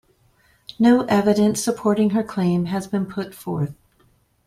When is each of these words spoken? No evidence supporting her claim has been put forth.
No 0.79 1.03
evidence 1.05 1.61
supporting 1.61 2.09
her 2.09 2.23
claim 2.23 2.65
has 2.65 2.87
been 2.87 3.05
put 3.05 3.35
forth. 3.35 3.75